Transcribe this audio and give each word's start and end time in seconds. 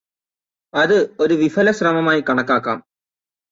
അത് 0.73 0.95
ഒരു 1.19 1.33
വിഫലശ്രമമായി 1.33 2.21
കണക്കാക്കാം 2.29 2.79